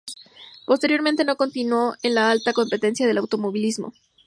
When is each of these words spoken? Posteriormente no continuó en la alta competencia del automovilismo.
Posteriormente 0.65 1.25
no 1.25 1.35
continuó 1.37 1.93
en 2.01 2.15
la 2.15 2.31
alta 2.31 2.53
competencia 2.53 3.05
del 3.05 3.19
automovilismo. 3.19 3.93